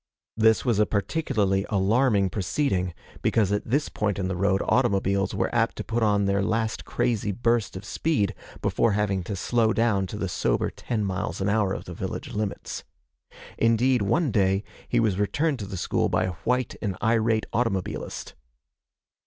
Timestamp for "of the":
11.71-11.93